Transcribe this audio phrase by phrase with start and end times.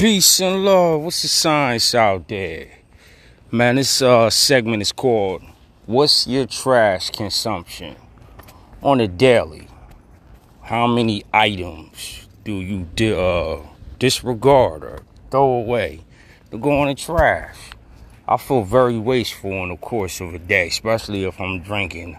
[0.00, 1.02] Peace and love.
[1.02, 2.68] What's the science out there?
[3.50, 5.42] Man, this uh, segment is called
[5.84, 7.96] What's Your Trash Consumption?
[8.82, 9.68] On a daily,
[10.62, 13.58] how many items do you di- uh,
[13.98, 16.00] disregard or throw away
[16.50, 17.58] to go in the trash?
[18.26, 22.16] I feel very wasteful in the course of a day, especially if I'm drinking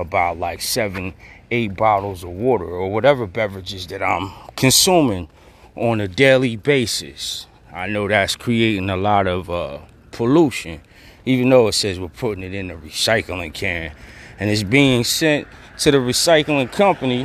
[0.00, 1.14] about like seven,
[1.52, 5.28] eight bottles of water or whatever beverages that I'm consuming
[5.76, 7.46] on a daily basis.
[7.72, 9.78] I know that's creating a lot of uh,
[10.10, 10.80] pollution,
[11.24, 13.92] even though it says we're putting it in a recycling can
[14.40, 15.46] and it's being sent
[15.78, 17.24] to the recycling company,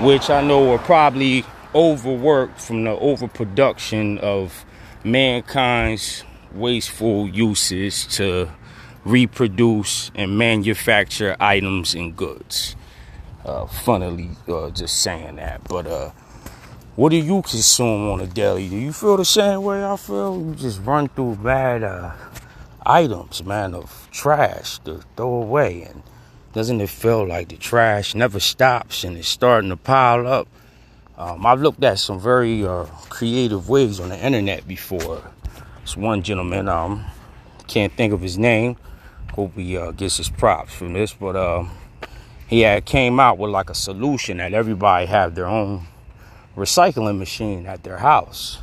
[0.00, 1.44] which I know are probably
[1.74, 4.64] overworked from the overproduction of
[5.04, 8.50] mankind's wasteful uses to
[9.04, 12.74] reproduce and manufacture items and goods.
[13.44, 16.10] Uh, funnily, uh, just saying that, but uh,
[16.96, 18.68] what do you consume on a daily?
[18.68, 20.40] Do you feel the same way I feel?
[20.40, 22.12] You just run through bad uh,
[22.86, 25.82] items, man, of trash to throw away.
[25.82, 26.04] And
[26.52, 30.46] doesn't it feel like the trash never stops and it's starting to pile up?
[31.18, 35.22] Um, I've looked at some very uh, creative ways on the internet before.
[35.80, 37.04] This one gentleman, um,
[37.66, 38.76] can't think of his name.
[39.32, 41.64] Hope he uh, gets his props from this, but uh,
[42.46, 45.86] he had came out with like a solution that everybody have their own
[46.56, 48.58] recycling machine at their house.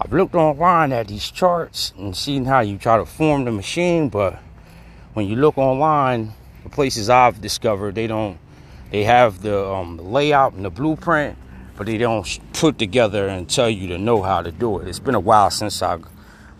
[0.00, 4.08] I've looked online at these charts and seen how you try to form the machine,
[4.08, 4.38] but
[5.14, 6.34] when you look online,
[6.64, 8.38] the places I've discovered they don't
[8.90, 11.36] they have the, um, layout and the blueprint,
[11.76, 14.88] but they don't put together and tell you to know how to do it.
[14.88, 15.98] It's been a while since I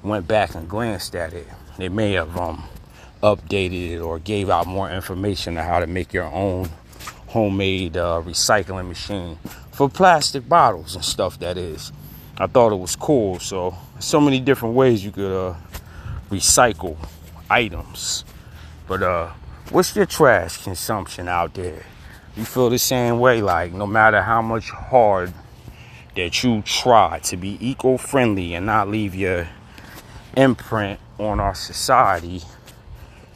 [0.02, 1.46] went back and glanced at it.
[1.78, 2.64] They may have um,
[3.22, 6.68] updated it or gave out more information on how to make your own
[7.36, 9.38] homemade uh, recycling machine
[9.70, 11.38] for plastic bottles and stuff.
[11.40, 11.92] That is,
[12.38, 13.38] I thought it was cool.
[13.40, 15.54] So, so many different ways you could uh,
[16.30, 16.96] recycle
[17.50, 18.24] items.
[18.88, 19.32] But uh,
[19.70, 21.84] what's your trash consumption out there?
[22.36, 23.42] You feel the same way?
[23.42, 25.34] Like no matter how much hard
[26.14, 29.46] that you try to be eco-friendly and not leave your
[30.34, 32.40] imprint on our society,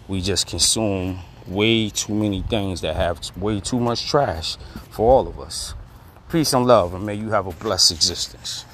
[0.08, 4.56] we just consume way too many things that have way too much trash
[4.90, 5.74] for all of us.
[6.30, 8.64] Peace and love, and may you have a blessed existence.